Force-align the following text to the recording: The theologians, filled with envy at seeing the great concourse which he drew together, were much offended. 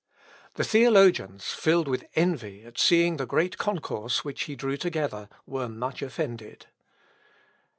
The 0.55 0.63
theologians, 0.63 1.51
filled 1.51 1.87
with 1.87 2.05
envy 2.15 2.63
at 2.65 2.79
seeing 2.79 3.17
the 3.17 3.27
great 3.27 3.59
concourse 3.59 4.25
which 4.25 4.45
he 4.45 4.55
drew 4.55 4.75
together, 4.75 5.29
were 5.45 5.69
much 5.69 6.01
offended. 6.01 6.65